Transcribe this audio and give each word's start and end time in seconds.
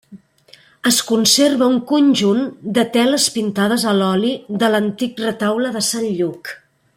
Es 0.91 0.95
conserva 1.09 1.67
un 1.73 1.77
conjunt 1.91 2.41
de 2.77 2.85
teles 2.95 3.27
pintades 3.37 3.85
a 3.93 3.97
l'oli 4.01 4.33
de 4.65 4.71
l'antic 4.73 5.23
Retaule 5.27 5.75
de 5.77 5.85
Sant 5.91 6.11
Lluc. 6.23 6.57